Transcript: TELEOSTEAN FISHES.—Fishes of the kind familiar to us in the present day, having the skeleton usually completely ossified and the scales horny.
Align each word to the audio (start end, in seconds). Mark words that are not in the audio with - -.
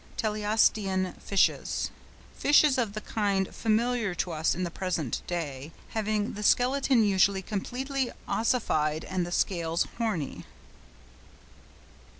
TELEOSTEAN 0.17 1.13
FISHES.—Fishes 1.19 2.79
of 2.79 2.93
the 2.93 3.01
kind 3.01 3.53
familiar 3.53 4.15
to 4.15 4.31
us 4.31 4.55
in 4.55 4.63
the 4.63 4.71
present 4.71 5.21
day, 5.27 5.71
having 5.89 6.33
the 6.33 6.41
skeleton 6.41 7.03
usually 7.03 7.43
completely 7.43 8.09
ossified 8.27 9.05
and 9.05 9.27
the 9.27 9.31
scales 9.31 9.85
horny. 9.99 10.43